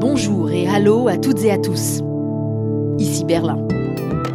[0.00, 2.00] Bonjour et hallo à toutes et à tous.
[2.98, 3.58] Ici Berlin.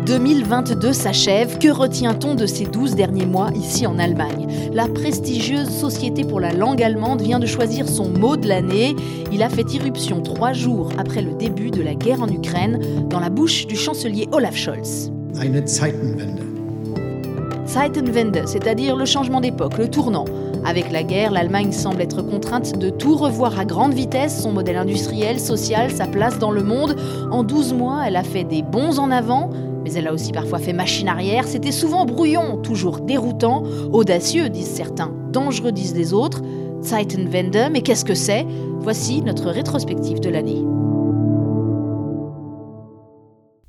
[0.05, 1.57] 2022 s'achève.
[1.57, 4.45] Que retient-on de ces 12 derniers mois ici en Allemagne?
[4.73, 8.95] La prestigieuse Société pour la langue allemande vient de choisir son mot de l'année.
[9.31, 13.19] Il a fait irruption trois jours après le début de la guerre en Ukraine dans
[13.19, 15.11] la bouche du chancelier Olaf Scholz.
[15.41, 16.43] Eine Zeitenwende.
[17.65, 20.25] Zeitenwende, c'est-à-dire le changement d'époque, le tournant.
[20.65, 24.77] Avec la guerre, l'Allemagne semble être contrainte de tout revoir à grande vitesse, son modèle
[24.77, 26.95] industriel, social, sa place dans le monde.
[27.31, 29.51] En 12 mois, elle a fait des bons en avant,
[29.83, 31.47] mais elle a aussi parfois fait machine arrière.
[31.47, 33.61] C'était souvent brouillon, toujours déroutant,
[33.93, 36.41] audacieux, disent certains, dangereux, disent les autres.
[36.81, 38.45] Zeitenwende, mais qu'est-ce que c'est?
[38.79, 40.63] Voici notre rétrospective de l'année.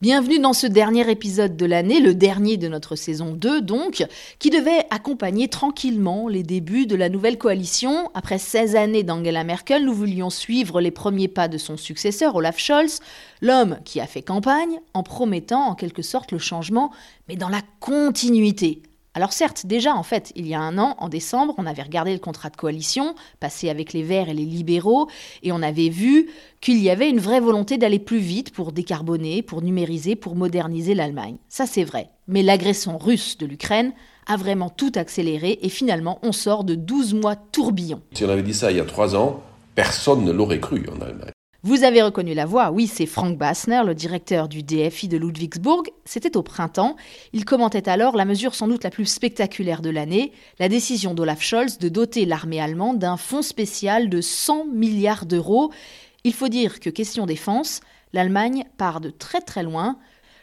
[0.06, 4.06] Bienvenue dans ce dernier épisode de l'année, le dernier de notre saison 2 donc,
[4.38, 8.09] qui devait accompagner tranquillement les débuts de la nouvelle coalition.
[8.15, 12.57] Après 16 années d'Angela Merkel, nous voulions suivre les premiers pas de son successeur, Olaf
[12.57, 13.01] Scholz,
[13.43, 16.93] l'homme qui a fait campagne en promettant en quelque sorte le changement,
[17.29, 18.82] mais dans la continuité,
[19.16, 22.12] alors certes, déjà en fait, il y a un an, en décembre, on avait regardé
[22.12, 25.08] le contrat de coalition, passé avec les Verts et les libéraux,
[25.42, 26.28] et on avait vu
[26.60, 30.95] qu'il y avait une vraie volonté d'aller plus vite pour décarboner, pour numériser, pour moderniser
[30.95, 31.36] l'Allemagne.
[31.48, 32.10] Ça c'est vrai.
[32.28, 33.95] Mais l'agression russe de l'Ukraine
[34.26, 38.02] a vraiment tout accéléré, et finalement on sort de 12 mois tourbillon.
[38.12, 39.40] Si on avait dit ça il y a trois ans,
[39.74, 41.32] personne ne l'aurait cru en Allemagne.
[41.66, 45.82] Vous avez reconnu la voix, oui, c'est Frank Bassner, le directeur du DFI de Ludwigsburg.
[46.04, 46.95] C'était au printemps.
[47.32, 51.42] Il commentait alors la mesure sans doute la plus spectaculaire de l'année, la décision d'Olaf
[51.42, 55.73] Scholz de doter l'armée allemande d'un fonds spécial de 100 milliards d'euros.
[56.23, 57.80] Il faut dire que question défense,
[58.12, 59.98] l'Allemagne part de très très loin.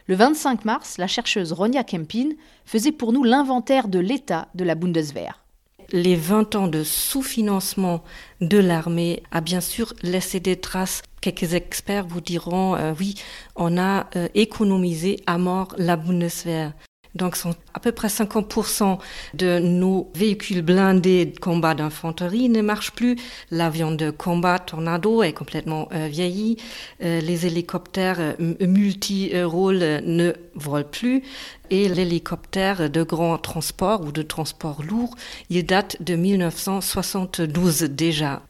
[0.06, 2.32] Le 25 mars, la chercheuse Ronja Kempin
[2.66, 5.43] faisait pour nous l'inventaire de l'état de la Bundeswehr.
[5.92, 8.02] Les 20 ans de sous-financement
[8.40, 11.02] de l'armée a bien sûr laissé des traces.
[11.20, 13.14] Quelques experts vous diront euh, oui,
[13.56, 16.72] on a euh, économisé à mort la Bundeswehr.
[17.14, 17.36] Donc,
[17.74, 18.98] à peu près 50%
[19.34, 23.16] de nos véhicules blindés de combat d'infanterie ne marchent plus.
[23.52, 26.56] L'avion de combat Tornado est complètement euh, vieilli.
[27.04, 31.22] Euh, les hélicoptères euh, multi-rôles ne volent plus.
[31.70, 35.14] Et l'hélicoptère de grand transport ou de transport lourd,
[35.50, 38.42] il date de 1972 déjà.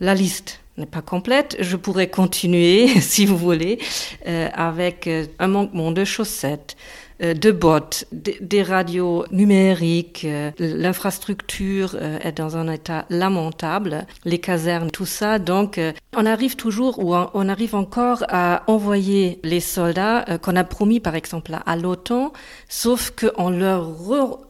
[0.00, 1.56] La liste n'est pas complète.
[1.60, 3.78] Je pourrais continuer, si vous voulez,
[4.24, 6.76] avec un manquement de chaussettes,
[7.20, 10.26] de bottes, des radios numériques.
[10.58, 15.38] L'infrastructure est dans un état lamentable, les casernes, tout ça.
[15.38, 15.80] Donc,
[16.16, 21.14] on arrive toujours ou on arrive encore à envoyer les soldats qu'on a promis, par
[21.14, 22.32] exemple, à l'OTAN,
[22.68, 23.96] sauf qu'on leur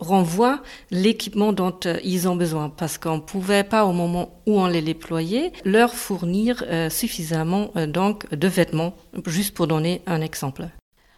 [0.00, 0.60] renvoie
[0.90, 5.52] l'équipement dont ils ont besoin parce qu'on pouvait pas, au moment où on les déployait,
[5.64, 8.94] leur fournir suffisamment donc de vêtements,
[9.26, 10.68] juste pour donner un exemple.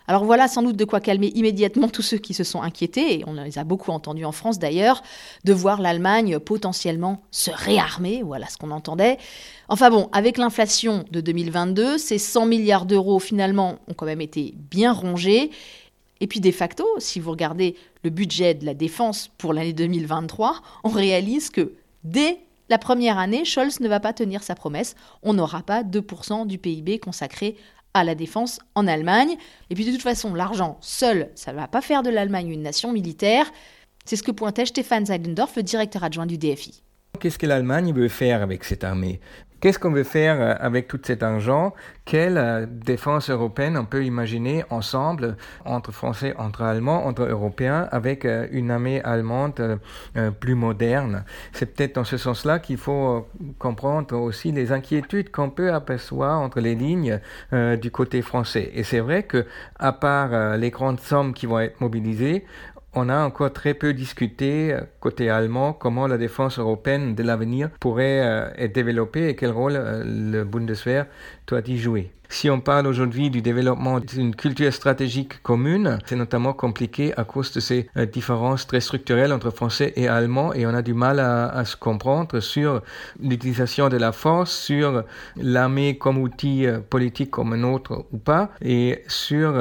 [0.09, 3.25] Alors voilà sans doute de quoi calmer immédiatement tous ceux qui se sont inquiétés, et
[3.27, 5.03] on les a beaucoup entendus en France d'ailleurs,
[5.45, 9.19] de voir l'Allemagne potentiellement se réarmer, voilà ce qu'on entendait.
[9.69, 14.55] Enfin bon, avec l'inflation de 2022, ces 100 milliards d'euros finalement ont quand même été
[14.71, 15.51] bien rongés.
[16.21, 20.63] Et puis de facto, si vous regardez le budget de la défense pour l'année 2023,
[20.85, 22.39] on réalise que dès
[22.71, 24.95] la première année, Scholz ne va pas tenir sa promesse.
[25.23, 27.57] On n'aura pas 2% du PIB consacré
[27.99, 29.37] à la défense en Allemagne.
[29.71, 32.63] Et puis de toute façon, l'argent seul, ça ne va pas faire de l'Allemagne une
[32.63, 33.51] nation militaire.
[34.05, 36.83] C'est ce que pointait Stefan Seidendorf, le directeur adjoint du DFI.
[37.21, 39.21] Qu'est-ce que l'Allemagne veut faire avec cette armée?
[39.61, 41.75] Qu'est-ce qu'on veut faire euh, avec tout cet argent?
[42.05, 48.25] Quelle euh, défense européenne on peut imaginer ensemble, entre Français, entre Allemands, entre Européens, avec
[48.25, 49.81] euh, une armée allemande
[50.39, 51.25] plus moderne?
[51.53, 53.27] C'est peut-être dans ce sens-là qu'il faut
[53.59, 57.21] comprendre aussi les inquiétudes qu'on peut apercevoir entre les lignes
[57.53, 58.71] du côté français.
[58.75, 59.47] Et c'est vrai que,
[59.79, 62.45] à part les grandes sommes qui vont être mobilisées,
[62.95, 67.71] on a encore très peu discuté euh, côté allemand comment la défense européenne de l'avenir
[67.81, 71.07] pourrait euh, être développée et quel rôle euh, le Bundeswehr
[71.49, 72.13] doit y jouer.
[72.31, 77.53] Si on parle aujourd'hui du développement d'une culture stratégique commune, c'est notamment compliqué à cause
[77.53, 81.65] de ces différences très structurelles entre français et allemands et on a du mal à,
[81.65, 82.83] se comprendre sur
[83.19, 85.05] l'utilisation de la force, sur
[85.37, 89.55] l'armée comme outil politique comme un autre ou pas et sur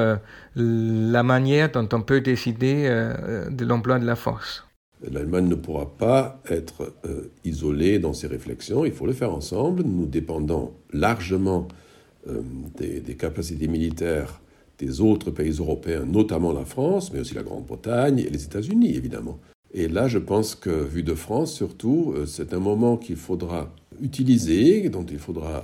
[0.58, 4.67] la manière dont on peut décider euh, de l'emploi de la force.
[5.12, 9.84] L'Allemagne ne pourra pas être euh, isolée dans ses réflexions, il faut le faire ensemble.
[9.84, 11.68] Nous dépendons largement
[12.28, 12.42] euh,
[12.78, 14.42] des, capacités militaires
[14.80, 19.40] des autres pays européens, notamment la France, mais aussi la Grande-Bretagne et les États-Unis, évidemment.
[19.74, 24.90] Et là, je pense que, vu de France surtout, c'est un moment qu'il faudra utiliser,
[24.90, 25.64] dont il faudra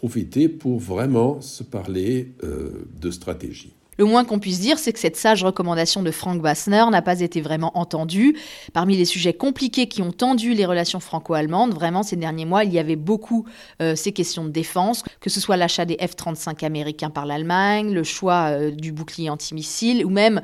[0.00, 3.74] profiter pour vraiment se parler euh, de stratégie.
[4.00, 7.20] Le moins qu'on puisse dire, c'est que cette sage recommandation de Frank Bassner n'a pas
[7.20, 8.34] été vraiment entendue.
[8.72, 12.72] Parmi les sujets compliqués qui ont tendu les relations franco-allemandes, vraiment ces derniers mois, il
[12.72, 13.44] y avait beaucoup
[13.82, 18.02] euh, ces questions de défense, que ce soit l'achat des F-35 américains par l'Allemagne, le
[18.02, 20.40] choix euh, du bouclier antimissile ou même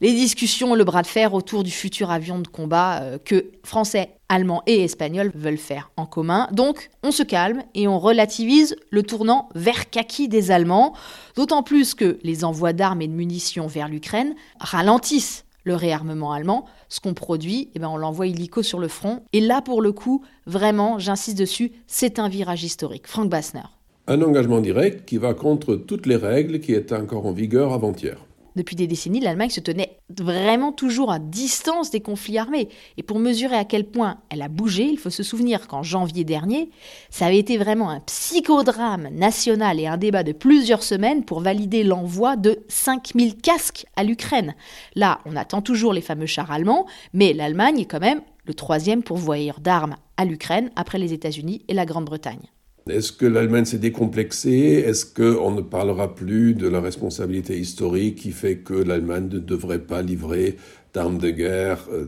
[0.00, 4.15] les discussions, le bras de fer autour du futur avion de combat euh, que Français,
[4.28, 6.48] Allemands et Espagnols veulent faire en commun.
[6.52, 10.94] Donc, on se calme et on relativise le tournant vers kaki des Allemands,
[11.36, 16.64] d'autant plus que les envois d'armes et de munitions vers l'Ukraine ralentissent le réarmement allemand.
[16.88, 19.22] Ce qu'on produit, eh ben on l'envoie illico sur le front.
[19.32, 23.06] Et là, pour le coup, vraiment, j'insiste dessus, c'est un virage historique.
[23.06, 23.62] Frank Bassner.
[24.06, 28.18] Un engagement direct qui va contre toutes les règles qui étaient encore en vigueur avant-hier.
[28.56, 32.68] Depuis des décennies, l'Allemagne se tenait vraiment toujours à distance des conflits armés.
[32.96, 36.24] Et pour mesurer à quel point elle a bougé, il faut se souvenir qu'en janvier
[36.24, 36.70] dernier,
[37.10, 41.84] ça avait été vraiment un psychodrame national et un débat de plusieurs semaines pour valider
[41.84, 44.54] l'envoi de 5000 casques à l'Ukraine.
[44.94, 49.02] Là, on attend toujours les fameux chars allemands, mais l'Allemagne est quand même le troisième
[49.02, 52.48] pourvoyeur d'armes à l'Ukraine après les États-Unis et la Grande-Bretagne.
[52.88, 54.84] Est-ce que l'Allemagne s'est décomplexée?
[54.86, 59.80] Est-ce qu'on ne parlera plus de la responsabilité historique qui fait que l'Allemagne ne devrait
[59.80, 60.56] pas livrer
[60.94, 62.06] d'armes de guerre euh,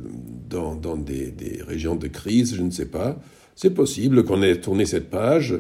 [0.49, 1.35] dans, des,
[1.67, 2.55] régions de crise?
[2.55, 3.19] Je ne sais pas.
[3.57, 5.57] C'est possible qu'on ait tourné cette page.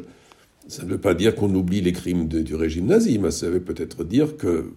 [0.69, 3.59] Ça ne veut pas dire qu'on oublie les crimes du régime nazi, mais ça veut
[3.59, 4.71] peut-être dire que, euh,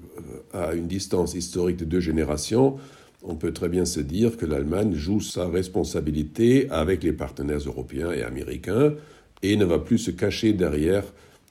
[0.54, 2.78] à une distance historique de deux générations,
[3.22, 8.12] on peut très bien se dire que l'Allemagne joue sa responsabilité avec les partenaires européens
[8.12, 8.96] et américains
[9.44, 11.04] et ne va plus se cacher derrière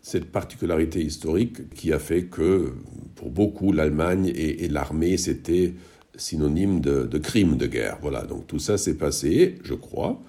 [0.02, 2.72] cette particularité historique qui a fait que,
[3.16, 5.75] pour beaucoup, l'Allemagne et, l'armée, c'était
[6.14, 7.98] synonyme de, de crime de guerre.
[8.00, 10.22] Voilà, donc tout ça s'est passé, je crois,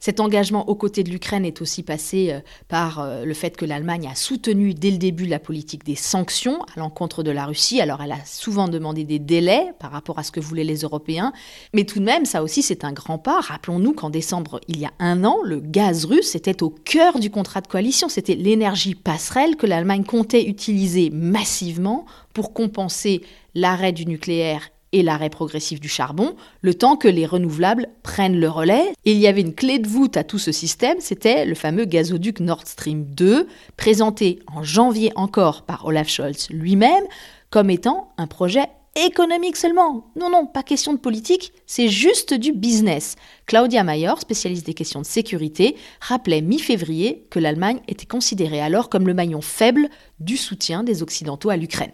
[0.00, 3.66] cet engagement aux côtés de l'Ukraine est aussi passé euh, par euh, le fait que
[3.66, 7.82] l'Allemagne a soutenu dès le début la politique des sanctions à l'encontre de la Russie.
[7.82, 11.34] Alors elle a souvent demandé des délais par rapport à ce que voulaient les Européens.
[11.74, 13.40] Mais tout de même, ça aussi, c'est un grand pas.
[13.40, 17.30] Rappelons-nous qu'en décembre, il y a un an, le gaz russe était au cœur du
[17.30, 18.08] contrat de coalition.
[18.08, 23.20] C'était l'énergie passerelle que l'Allemagne comptait utiliser massivement pour compenser
[23.54, 28.48] l'arrêt du nucléaire et l'arrêt progressif du charbon, le temps que les renouvelables prennent le
[28.48, 28.92] relais.
[29.04, 32.40] il y avait une clé de voûte à tout ce système, c'était le fameux gazoduc
[32.40, 33.46] Nord Stream 2,
[33.76, 37.04] présenté en janvier encore par Olaf Scholz lui-même,
[37.50, 38.66] comme étant un projet
[38.96, 40.10] économique seulement.
[40.16, 43.16] Non, non, pas question de politique, c'est juste du business.
[43.46, 49.06] Claudia Mayer, spécialiste des questions de sécurité, rappelait mi-février que l'Allemagne était considérée alors comme
[49.06, 49.88] le maillon faible
[50.18, 51.92] du soutien des Occidentaux à l'Ukraine.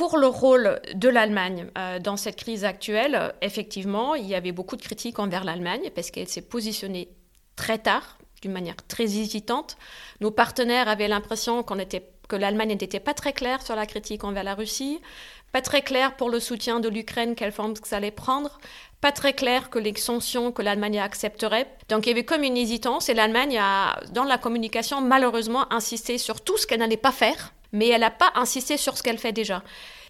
[0.00, 4.76] Pour le rôle de l'Allemagne euh, dans cette crise actuelle, effectivement, il y avait beaucoup
[4.76, 7.10] de critiques envers l'Allemagne parce qu'elle s'est positionnée
[7.54, 9.76] très tard, d'une manière très hésitante.
[10.22, 14.24] Nos partenaires avaient l'impression qu'on était, que l'Allemagne n'était pas très claire sur la critique
[14.24, 15.00] envers la Russie,
[15.52, 18.58] pas très claire pour le soutien de l'Ukraine, quelle forme ça allait prendre,
[19.02, 21.66] pas très clair que les sanctions que l'Allemagne accepterait.
[21.90, 26.16] Donc il y avait comme une hésitance et l'Allemagne a, dans la communication, malheureusement insisté
[26.16, 29.18] sur tout ce qu'elle n'allait pas faire mais elle n'a pas insisté sur ce qu'elle
[29.18, 29.62] fait déjà.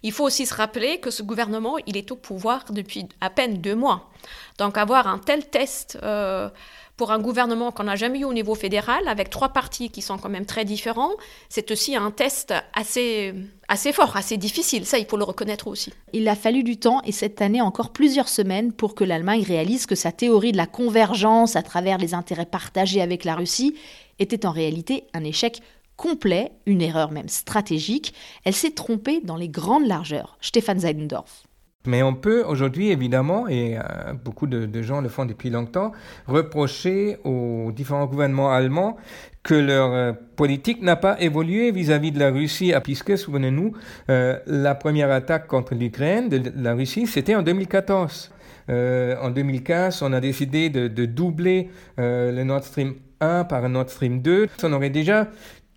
[0.03, 3.61] Il faut aussi se rappeler que ce gouvernement, il est au pouvoir depuis à peine
[3.61, 4.09] deux mois.
[4.57, 6.49] Donc avoir un tel test euh,
[6.97, 10.17] pour un gouvernement qu'on n'a jamais eu au niveau fédéral, avec trois partis qui sont
[10.17, 11.13] quand même très différents,
[11.49, 13.33] c'est aussi un test assez,
[13.67, 14.85] assez fort, assez difficile.
[14.85, 15.93] Ça, il faut le reconnaître aussi.
[16.13, 19.85] Il a fallu du temps et cette année encore plusieurs semaines pour que l'Allemagne réalise
[19.85, 23.75] que sa théorie de la convergence à travers les intérêts partagés avec la Russie
[24.19, 25.61] était en réalité un échec
[26.01, 28.15] complet, une erreur même stratégique.
[28.43, 30.35] Elle s'est trompée dans les grandes largeurs.
[30.41, 31.43] Stéphane Zeidendorf.
[31.85, 35.91] Mais on peut aujourd'hui, évidemment, et euh, beaucoup de, gens le font depuis longtemps,
[36.27, 38.97] reprocher aux différents gouvernements allemands
[39.43, 43.73] que leur euh, politique n'a pas évolué vis-à-vis de la Russie, ah, puisque, souvenez-nous,
[44.09, 48.31] euh, la première attaque contre l'Ukraine de la Russie, c'était en 2014.
[48.69, 53.89] en 2015, on a décidé de, de doubler le Nord Stream 1 par un Nord
[53.89, 54.47] Stream 2.
[54.63, 55.29] On aurait déjà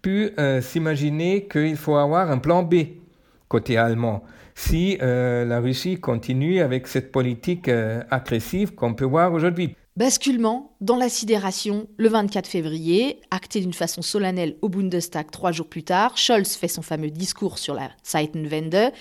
[0.04, 2.74] pu euh, s'imaginer qu'il faut avoir un plan B
[3.48, 4.22] côté allemand
[4.54, 9.74] si euh, la Russie continue avec cette politique euh, agressive qu'on peut voir aujourd'hui.
[9.96, 15.68] Basculement dans la sidération le 24 février, acté d'une façon solennelle au Bundestag trois jours
[15.68, 18.92] plus tard, Scholz fait son fameux discours sur la Zeitenwende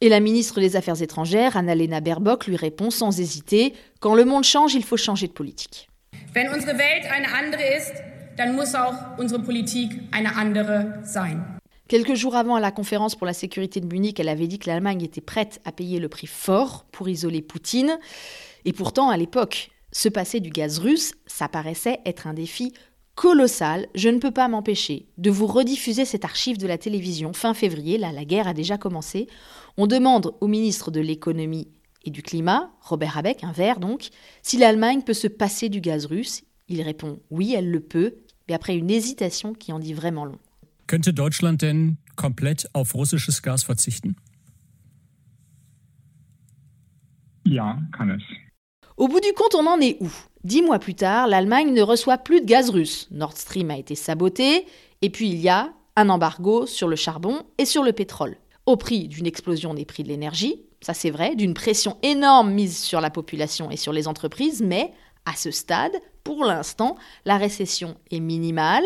[0.00, 4.44] et la ministre des Affaires étrangères, Annalena Baerbock, lui répond sans hésiter Quand le monde
[4.44, 5.88] change, il faut changer de politique.
[6.34, 11.44] Wenn unsere Welt eine andere ist, dann muss auch unsere Politik eine andere sein.
[11.88, 15.02] Quelques jours avant la conférence pour la sécurité de Munich, elle avait dit que l'Allemagne
[15.02, 17.98] était prête à payer le prix fort pour isoler Poutine.
[18.64, 22.72] Et pourtant, à l'époque, se passer du gaz russe, ça paraissait être un défi
[23.14, 27.52] colossal, je ne peux pas m'empêcher de vous rediffuser cette archive de la télévision fin
[27.52, 29.28] février, là la guerre a déjà commencé.
[29.76, 31.68] On demande au ministre de l'économie
[32.04, 34.08] et du climat, Robert Habeck, un vert donc,
[34.42, 36.42] si l'Allemagne peut se passer du gaz russe.
[36.72, 38.14] Il répond oui, elle le peut,
[38.48, 40.38] mais après une hésitation qui en dit vraiment long.
[40.86, 44.16] Könnte Deutschland denn komplett auf russisches Gas verzichten?
[47.44, 48.22] Ja, kann es.
[48.96, 50.10] Au bout du compte, on en est où?
[50.44, 53.06] Dix mois plus tard, l'Allemagne ne reçoit plus de gaz russe.
[53.10, 54.64] Nord Stream a été saboté,
[55.02, 58.78] et puis il y a un embargo sur le charbon et sur le pétrole, au
[58.78, 63.02] prix d'une explosion des prix de l'énergie, ça c'est vrai, d'une pression énorme mise sur
[63.02, 64.92] la population et sur les entreprises, mais
[65.26, 65.92] à ce stade,
[66.24, 68.84] pour l'instant, la récession est minimale,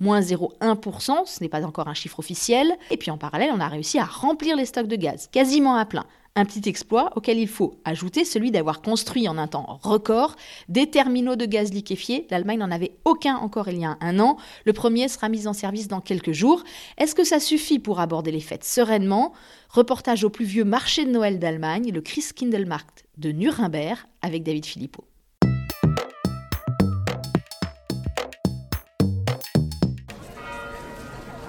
[0.00, 3.68] moins 0,1%, ce n'est pas encore un chiffre officiel, et puis en parallèle, on a
[3.68, 6.06] réussi à remplir les stocks de gaz, quasiment à plein.
[6.36, 10.36] Un petit exploit auquel il faut ajouter celui d'avoir construit en un temps record
[10.68, 12.28] des terminaux de gaz liquéfié.
[12.30, 14.36] L'Allemagne n'en avait aucun encore il y a un an.
[14.64, 16.62] Le premier sera mis en service dans quelques jours.
[16.96, 19.32] Est-ce que ça suffit pour aborder les fêtes sereinement?
[19.68, 25.04] Reportage au plus vieux marché de Noël d'Allemagne, le Christkindlmarkt de Nuremberg, avec David Philippot.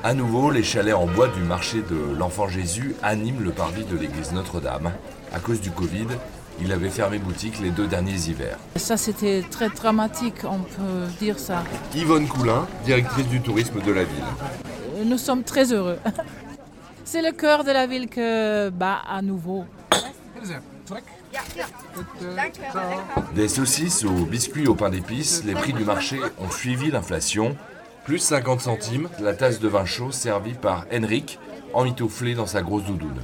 [0.09, 3.95] À nouveau, les chalets en bois du marché de l'Enfant Jésus animent le parvis de
[3.95, 4.91] l'église Notre-Dame.
[5.31, 6.07] À cause du Covid,
[6.59, 8.57] il avait fermé boutique les deux derniers hivers.
[8.75, 11.63] Ça, c'était très dramatique, on peut dire ça.
[11.93, 15.05] Yvonne Coulin, directrice du tourisme de la ville.
[15.05, 15.99] Nous sommes très heureux.
[17.05, 19.65] C'est le cœur de la ville que bat à nouveau.
[23.35, 27.55] Des saucisses aux biscuits au pain d'épices, les prix du marché ont suivi l'inflation.
[28.09, 31.37] Plus 50 centimes, la tasse de vin chaud servie par Henrik,
[31.75, 33.21] emmitouflé dans sa grosse doudoune.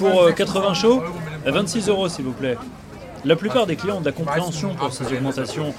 [0.00, 1.00] Pour 80 chauds,
[1.46, 2.56] 26 euros s'il vous plaît.
[3.24, 5.72] La plupart des clients ont de la compréhension pour ces augmentations.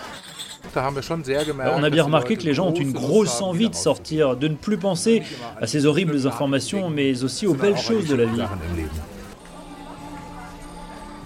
[0.73, 4.55] On a bien remarqué que les gens ont une grosse envie de sortir, de ne
[4.55, 5.23] plus penser
[5.59, 8.43] à ces horribles informations, mais aussi aux belles choses de la vie.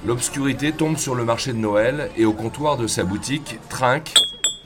[0.08, 4.14] L'obscurité tombe sur le marché de Noël et au comptoir de sa boutique trinque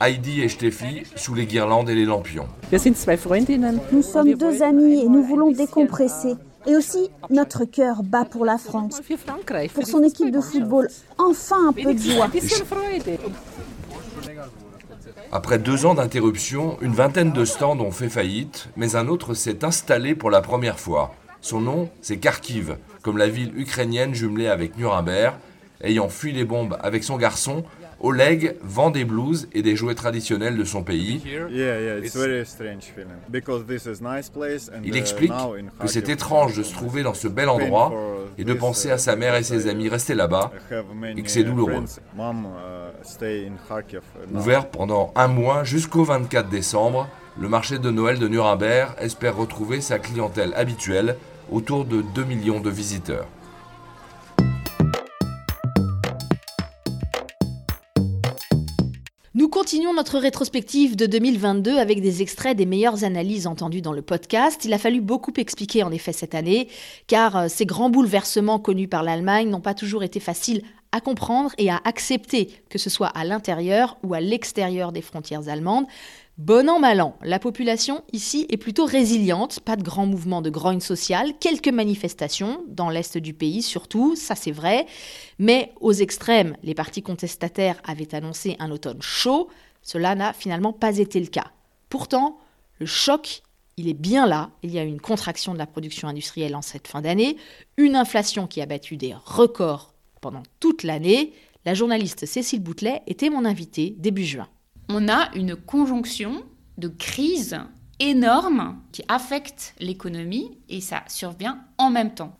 [0.02, 2.48] Heidi et Steffi sous les guirlandes et les lampions.
[2.72, 6.34] Nous sommes deux amies et nous voulons décompresser.
[6.66, 9.00] Et aussi, notre cœur bat pour la France,
[9.74, 10.88] pour son équipe de football.
[11.18, 12.28] Enfin un peu de joie.
[15.30, 19.64] Après deux ans d'interruption, une vingtaine de stands ont fait faillite, mais un autre s'est
[19.64, 21.14] installé pour la première fois.
[21.40, 25.34] Son nom, c'est Kharkiv, comme la ville ukrainienne jumelée avec Nuremberg.
[25.80, 27.64] Ayant fui les bombes avec son garçon,
[28.02, 31.22] Oleg vend des blues et des jouets traditionnels de son pays.
[34.84, 35.32] Il explique
[35.80, 37.92] que c'est étrange de se trouver dans ce bel endroit
[38.38, 40.50] et de penser à sa mère et ses amis restés là-bas
[41.16, 41.84] et que c'est douloureux.
[44.34, 47.08] Ouvert pendant un mois jusqu'au 24 décembre,
[47.40, 51.16] le marché de Noël de Nuremberg espère retrouver sa clientèle habituelle
[51.50, 53.26] autour de 2 millions de visiteurs.
[59.62, 64.64] Continuons notre rétrospective de 2022 avec des extraits des meilleures analyses entendues dans le podcast.
[64.64, 66.66] Il a fallu beaucoup expliquer en effet cette année,
[67.06, 71.52] car euh, ces grands bouleversements connus par l'Allemagne n'ont pas toujours été faciles à comprendre
[71.58, 75.86] et à accepter, que ce soit à l'intérieur ou à l'extérieur des frontières allemandes.
[76.38, 80.48] Bon an, mal an, la population ici est plutôt résiliente, pas de grands mouvements de
[80.48, 84.86] grogne sociale, quelques manifestations, dans l'est du pays surtout, ça c'est vrai,
[85.38, 89.50] mais aux extrêmes, les partis contestataires avaient annoncé un automne chaud,
[89.82, 91.52] cela n'a finalement pas été le cas.
[91.90, 92.38] Pourtant,
[92.78, 93.42] le choc,
[93.76, 96.88] il est bien là, il y a une contraction de la production industrielle en cette
[96.88, 97.36] fin d'année,
[97.76, 101.34] une inflation qui a battu des records pendant toute l'année.
[101.66, 104.48] La journaliste Cécile Boutelet était mon invitée début juin
[104.88, 106.42] on a une conjonction
[106.78, 107.58] de crises
[108.00, 112.36] énormes qui affectent l'économie et ça survient en même temps.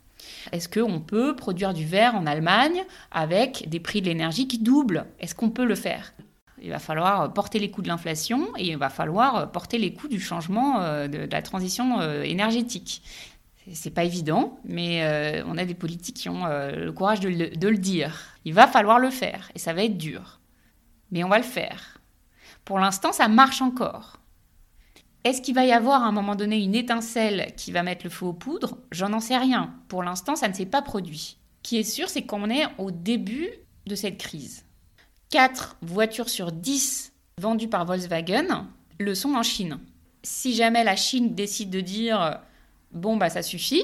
[0.51, 5.05] Est-ce qu'on peut produire du verre en Allemagne avec des prix de l'énergie qui doublent?
[5.19, 6.13] Est-ce qu'on peut le faire?
[6.61, 10.07] Il va falloir porter les coûts de l'inflation et il va falloir porter les coûts
[10.07, 13.01] du changement euh, de, la transition euh, énergétique.
[13.71, 17.29] C'est pas évident, mais euh, on a des politiques qui ont le courage de
[17.67, 18.37] le dire.
[18.43, 20.41] Il va falloir le faire et ça va être dur.
[21.11, 21.92] Mais on va le faire.
[22.65, 24.19] Pour l'instant, ça marche encore.
[25.23, 28.09] Est-ce qu'il va y avoir à un moment donné une étincelle qui va mettre le
[28.09, 28.77] feu aux poudres?
[28.91, 29.73] J'en en sais rien.
[29.87, 31.37] Pour l'instant, ça ne s'est pas produit.
[31.63, 33.49] Ce qui est sûr, c'est qu'on est au début
[33.85, 34.65] de cette crise.
[35.29, 38.67] 4 voitures sur 10 vendues par Volkswagen
[38.99, 39.79] le sont en Chine.
[40.23, 42.39] Si jamais la Chine décide de dire
[42.91, 43.83] bon bah ça suffit,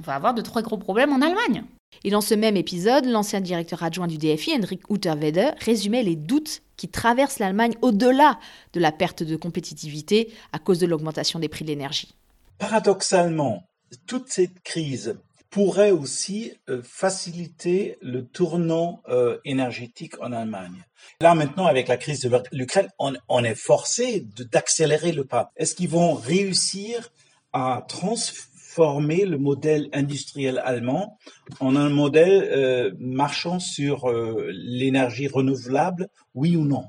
[0.00, 1.64] on va avoir de très gros problèmes en Allemagne.
[2.04, 6.62] Et dans ce même épisode, l'ancien directeur adjoint du DFI, Henrik Utterwede, résumait les doutes
[6.78, 8.38] qui traverse l'Allemagne au-delà
[8.72, 12.14] de la perte de compétitivité à cause de l'augmentation des prix de l'énergie.
[12.58, 13.68] Paradoxalement,
[14.06, 15.18] toute cette crise
[15.50, 20.84] pourrait aussi euh, faciliter le tournant euh, énergétique en Allemagne.
[21.20, 25.50] Là maintenant, avec la crise de l'Ukraine, on, est forcé d'accélérer le pas.
[25.56, 27.10] Est-ce qu'ils vont réussir
[27.52, 31.18] à transformer le modèle industriel allemand
[31.60, 34.10] en un modèle euh, marchant sur
[34.50, 36.84] l'énergie renouvelable, oui ou non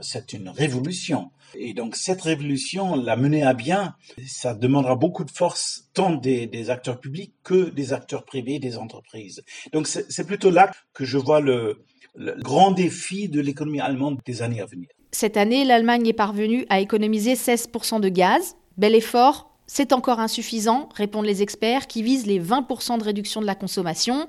[0.00, 1.30] C'est une révolution.
[1.54, 3.94] Et donc cette révolution, la mener à bien,
[4.26, 9.42] ça demandera beaucoup de force tant des, acteurs publics que des acteurs privés, des entreprises.
[9.72, 11.84] Donc c'est plutôt là que je vois le,
[12.38, 14.88] grand défi de l'économie allemande des années à venir.
[15.12, 18.56] Cette année, l'Allemagne est parvenue à économiser 16% de gaz.
[18.76, 23.46] Bel effort, c'est encore insuffisant, répondent les experts, qui visent les 20% de réduction de
[23.46, 24.26] la consommation.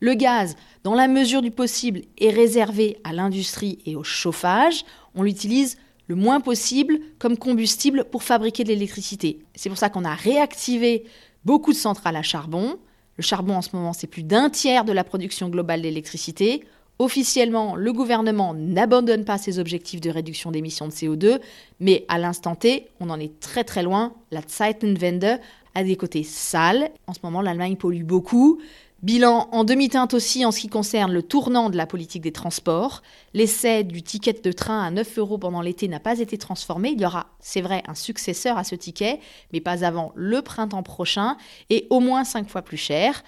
[0.00, 4.84] Le gaz, dans la mesure du possible, est réservé à l'industrie et au chauffage.
[5.14, 9.38] On l'utilise le moins possible comme combustible pour fabriquer de l'électricité.
[9.54, 11.04] C'est pour ça qu'on a réactivé
[11.46, 12.76] beaucoup de centrales à charbon.
[13.16, 16.64] Le charbon en ce moment, c'est plus d'un tiers de la production globale d'électricité.
[17.02, 21.40] Officiellement, le gouvernement n'abandonne pas ses objectifs de réduction d'émissions de CO2,
[21.80, 24.12] mais à l'instant T, on en est très très loin.
[24.30, 25.40] La Zeitenwende
[25.74, 26.92] a des côtés sales.
[27.08, 28.60] En ce moment, l'Allemagne pollue beaucoup.
[29.02, 33.02] Bilan en demi-teinte aussi en ce qui concerne le tournant de la politique des transports.
[33.34, 36.90] L'essai du ticket de train à 9 euros pendant l'été n'a pas été transformé.
[36.90, 39.18] Il y aura, c'est vrai, un successeur à ce ticket,
[39.52, 41.36] mais pas avant le printemps prochain
[41.68, 43.24] et au moins 5 fois plus cher.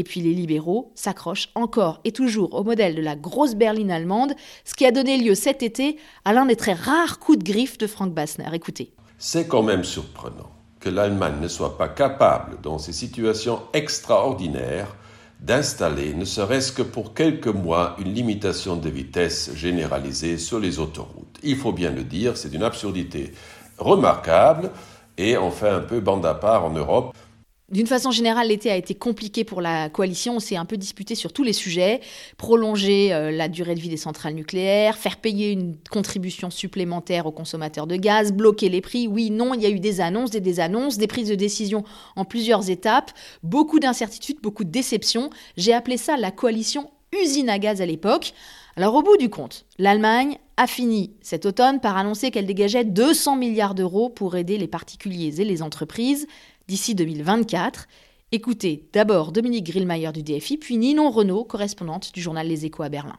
[0.00, 4.32] Et puis les libéraux s'accrochent encore et toujours au modèle de la grosse berline allemande,
[4.64, 7.76] ce qui a donné lieu cet été à l'un des très rares coups de griffe
[7.76, 8.48] de Frank Bassner.
[8.54, 8.94] Écoutez.
[9.18, 10.48] C'est quand même surprenant
[10.80, 14.96] que l'Allemagne ne soit pas capable, dans ces situations extraordinaires,
[15.38, 21.38] d'installer, ne serait-ce que pour quelques mois, une limitation de vitesse généralisée sur les autoroutes.
[21.42, 23.34] Il faut bien le dire, c'est une absurdité
[23.76, 24.70] remarquable
[25.18, 27.14] et on fait un peu bande à part en Europe.
[27.70, 30.36] D'une façon générale, l'été a été compliqué pour la coalition.
[30.36, 32.00] On s'est un peu disputé sur tous les sujets.
[32.36, 37.32] Prolonger euh, la durée de vie des centrales nucléaires, faire payer une contribution supplémentaire aux
[37.32, 39.06] consommateurs de gaz, bloquer les prix.
[39.06, 41.84] Oui, non, il y a eu des annonces, des désannonces, des prises de décision
[42.16, 43.12] en plusieurs étapes,
[43.44, 45.30] beaucoup d'incertitudes, beaucoup de déceptions.
[45.56, 46.90] J'ai appelé ça la coalition
[47.22, 48.32] usine à gaz à l'époque.
[48.76, 53.36] Alors au bout du compte, l'Allemagne a fini cet automne par annoncer qu'elle dégageait 200
[53.36, 56.26] milliards d'euros pour aider les particuliers et les entreprises
[56.70, 57.88] d'ici 2024.
[58.30, 62.88] Écoutez d'abord Dominique Grillmayer du DFI, puis Ninon Renault, correspondante du journal Les Échos à
[62.88, 63.18] Berlin.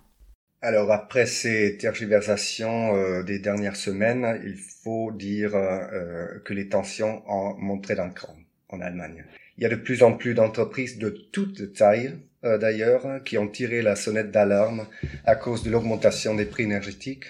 [0.62, 7.24] Alors après ces tergiversations euh, des dernières semaines, il faut dire euh, que les tensions
[7.28, 8.38] ont montré d'un cran
[8.70, 9.26] en Allemagne.
[9.58, 13.50] Il y a de plus en plus d'entreprises de toute taille, euh, d'ailleurs, qui ont
[13.50, 14.88] tiré la sonnette d'alarme
[15.26, 17.26] à cause de l'augmentation des prix énergétiques.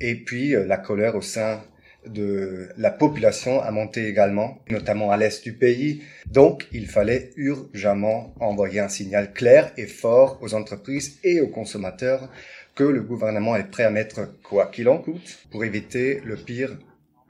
[0.00, 1.62] Et puis la colère au sein
[2.06, 6.02] de la population a monté également, notamment à l'est du pays.
[6.26, 12.28] Donc, il fallait urgemment envoyer un signal clair et fort aux entreprises et aux consommateurs
[12.74, 16.76] que le gouvernement est prêt à mettre quoi qu'il en coûte pour éviter le pire,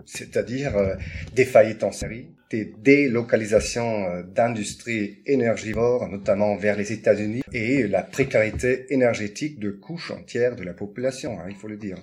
[0.06, 0.94] c'est-à-dire euh,
[1.34, 8.02] des faillites en série, des délocalisations euh, d'industries énergivores, notamment vers les États-Unis, et la
[8.02, 11.98] précarité énergétique de couches entières de la population, hein, il faut le dire.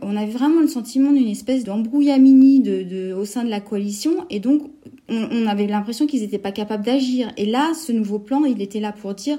[0.00, 4.40] On avait vraiment le sentiment d'une espèce d'embrouillamini de, au sein de la coalition et
[4.40, 4.70] donc
[5.08, 7.30] on, avait l'impression qu'ils n'étaient pas capables d'agir.
[7.36, 9.38] Et là, ce nouveau plan, il était là pour dire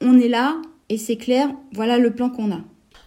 [0.00, 0.56] on est là
[0.88, 2.60] et c'est clair, voilà le plan qu'on a.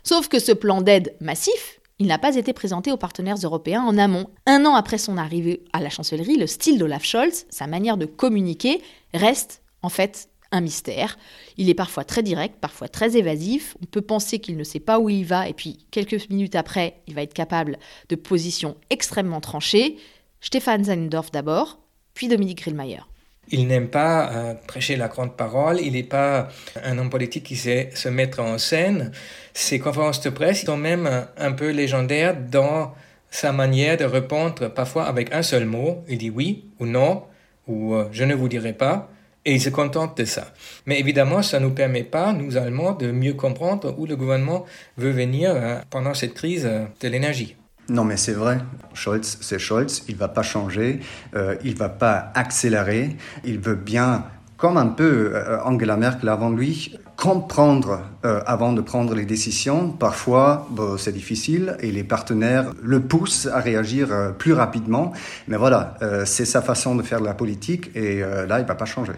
[0.04, 3.98] Sauf que ce plan d'aide massif, il n'a pas été présenté aux partenaires européens en
[3.98, 4.28] amont.
[4.46, 8.06] Un an après son arrivée à la chancellerie, le style d'Olaf Scholz, sa manière de
[8.06, 8.82] communiquer,
[9.14, 11.18] reste en fait un mystère.
[11.58, 13.76] Il est parfois très direct, parfois très évasif.
[13.82, 16.96] On peut penser qu'il ne sait pas où il va, et puis quelques minutes après,
[17.08, 17.78] il va être capable
[18.10, 19.98] de positions extrêmement tranchées.
[20.42, 21.80] Stéphane Zeinendorf d'abord,
[22.14, 23.02] puis Dominique Grillmayer.
[23.50, 26.50] Il n'aime pas euh, prêcher la grande parole, il n'est pas
[26.84, 29.12] un homme politique qui sait se mettre en scène.
[29.54, 32.94] Ses conférences de presse sont même un peu légendaires dans
[33.30, 36.04] sa manière de répondre parfois avec un seul mot.
[36.10, 37.24] Il dit oui ou non,
[37.68, 39.10] ou euh, je ne vous dirai pas
[39.48, 40.48] et ils se contentent de ça.
[40.86, 44.66] Mais évidemment, ça ne nous permet pas, nous Allemands, de mieux comprendre où le gouvernement
[44.98, 47.56] veut venir euh, pendant cette crise euh, de l'énergie.
[47.88, 48.58] Non, mais c'est vrai.
[48.94, 50.04] Scholz, c'est Scholz.
[50.10, 51.00] Il va pas changer.
[51.34, 53.16] Euh, il va pas accélérer.
[53.46, 54.26] Il veut bien,
[54.58, 59.90] comme un peu Angela Merkel avant lui, comprendre avant de prendre les décisions.
[59.90, 65.14] Parfois, c'est difficile et les partenaires le poussent à réagir plus rapidement.
[65.48, 68.86] Mais voilà, c'est sa façon de faire de la politique et là, il va pas
[68.86, 69.14] changer.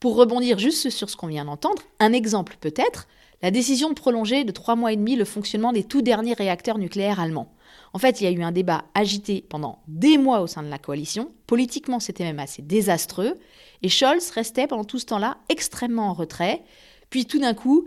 [0.00, 3.06] Pour rebondir juste sur ce qu'on vient d'entendre, un exemple peut-être,
[3.42, 6.78] la décision de prolonger de trois mois et demi le fonctionnement des tout derniers réacteurs
[6.78, 7.52] nucléaires allemands.
[7.92, 10.70] En fait, il y a eu un débat agité pendant des mois au sein de
[10.70, 11.32] la coalition.
[11.46, 13.34] Politiquement, c'était même assez désastreux.
[13.82, 16.62] Et Scholz restait pendant tout ce temps-là extrêmement en retrait.
[17.10, 17.86] Puis tout d'un coup,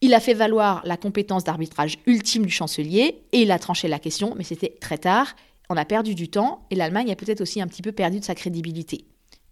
[0.00, 4.00] il a fait valoir la compétence d'arbitrage ultime du chancelier et il a tranché la
[4.00, 5.36] question, mais c'était très tard.
[5.70, 8.24] On a perdu du temps et l'Allemagne a peut-être aussi un petit peu perdu de
[8.24, 9.04] sa crédibilité.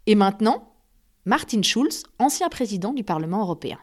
[0.06, 0.69] Et maintenant,
[1.26, 3.78] Martin Schulz, ancien président du Parlement européen.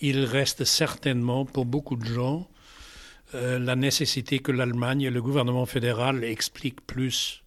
[0.00, 2.48] Il reste certainement pour beaucoup de gens
[3.34, 7.42] euh, la nécessité que l'Allemagne et le gouvernement fédéral expliquent plus.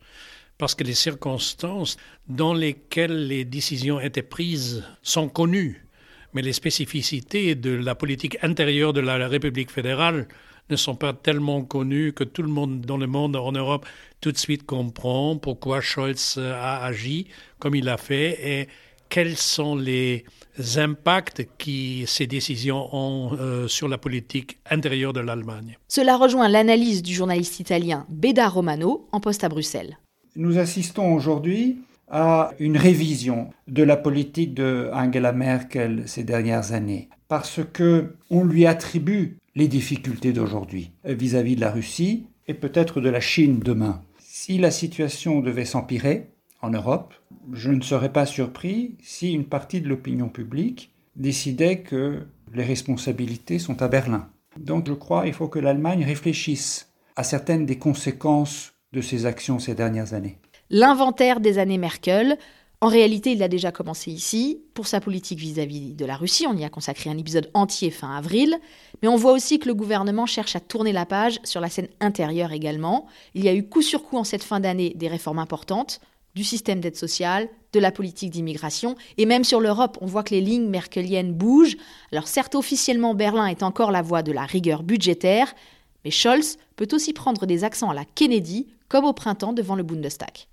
[0.58, 1.96] Parce que les circonstances
[2.28, 5.88] dans lesquelles les décisions étaient prises sont connues,
[6.34, 10.28] mais les spécificités de la politique intérieure de la République fédérale
[10.70, 13.86] ne sont pas tellement connues que tout le monde dans le monde, en Europe,
[14.20, 18.68] tout de suite comprend pourquoi Scholz a agi comme il a fait et
[19.10, 20.26] quels sont les
[20.78, 25.78] impacts que ces décisions ont euh, sur la politique intérieure de l'Allemagne?
[25.88, 29.98] Cela rejoint l'analyse du journaliste italien Beda Romano en poste à Bruxelles.
[30.36, 37.10] Nous assistons aujourd'hui à une révision de la politique de Angela Merkel ces dernières années
[37.28, 43.10] parce que on lui attribue les difficultés d'aujourd'hui vis-à-vis de la Russie et peut-être de
[43.10, 44.02] la Chine demain.
[44.20, 46.30] Si la situation devait s'empirer
[46.62, 47.14] en Europe,
[47.54, 53.60] je ne serais pas surpris si une partie de l'opinion publique décidait que les responsabilités
[53.60, 54.30] sont à Berlin.
[54.58, 59.60] Donc je crois qu'il faut que l'Allemagne réfléchisse à certaines des conséquences de ses actions
[59.60, 60.38] ces dernières années.
[60.70, 62.38] L'inventaire des années Merkel,
[62.82, 66.48] en réalité, il a déjà commencé ici, pour sa politique vis-à-vis de la Russie.
[66.48, 68.58] On y a consacré un épisode entier fin avril.
[69.02, 71.90] Mais on voit aussi que le gouvernement cherche à tourner la page sur la scène
[72.00, 73.08] intérieure également.
[73.34, 76.00] Il y a eu coup sur coup en cette fin d'année des réformes importantes,
[76.36, 80.34] du système d'aide sociale, de la politique d'immigration, et même sur l'Europe, on voit que
[80.34, 81.78] les lignes merkeliennes bougent.
[82.12, 85.54] Alors certes, officiellement, Berlin est encore la voie de la rigueur budgétaire,
[86.04, 89.84] mais Scholz peut aussi prendre des accents à la Kennedy, comme au printemps devant le
[89.84, 90.48] Bundestag.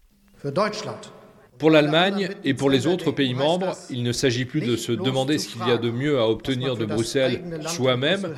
[1.58, 5.38] Pour l'Allemagne et pour les autres pays membres, il ne s'agit plus de se demander
[5.38, 8.34] ce qu'il y a de mieux à obtenir de Bruxelles soi-même,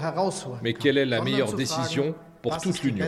[0.62, 3.06] mais quelle est la meilleure décision pour toute l'Union?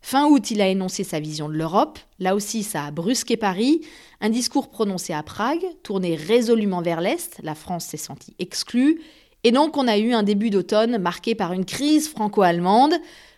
[0.00, 1.98] Fin août, il a énoncé sa vision de l'Europe.
[2.18, 3.82] Là aussi, ça a brusqué Paris.
[4.20, 7.38] Un discours prononcé à Prague, tourné résolument vers l'Est.
[7.42, 9.02] La France s'est sentie exclue.
[9.44, 12.94] Et donc, on a eu un début d'automne marqué par une crise franco-allemande.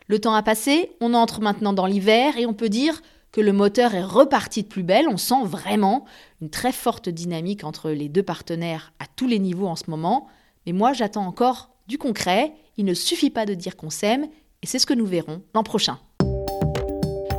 [0.06, 3.52] Le temps a passé, on entre maintenant dans l'hiver et on peut dire que le
[3.52, 5.06] moteur est reparti de plus belle.
[5.08, 6.04] On sent vraiment
[6.40, 10.26] une très forte dynamique entre les deux partenaires à tous les niveaux en ce moment.
[10.66, 12.52] Mais moi, j'attends encore du concret.
[12.76, 14.26] Il ne suffit pas de dire qu'on s'aime
[14.62, 15.98] et c'est ce que nous verrons l'an prochain.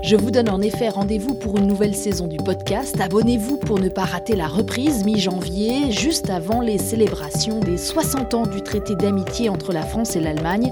[0.04, 3.00] Je vous donne en effet rendez-vous pour une nouvelle saison du podcast.
[3.00, 8.48] Abonnez-vous pour ne pas rater la reprise mi-janvier, juste avant les célébrations des 60 ans
[8.48, 10.72] du traité d'amitié entre la France et l'Allemagne.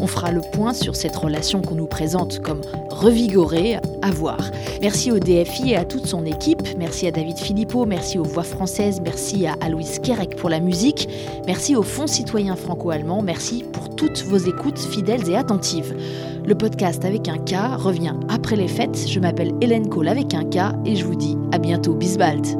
[0.00, 3.76] On fera le point sur cette relation qu'on nous présente comme revigorée,
[4.80, 6.62] Merci au DFI et à toute son équipe.
[6.78, 11.08] Merci à David Philippot, merci aux voix françaises, merci à Alois Kerek pour la musique,
[11.46, 15.94] merci au Fonds citoyen franco-allemand, merci pour toutes vos écoutes fidèles et attentives.
[16.46, 19.06] Le podcast avec un K revient après les fêtes.
[19.08, 21.94] Je m'appelle Hélène Cole avec un K et je vous dis à bientôt.
[21.94, 22.59] Bisbald.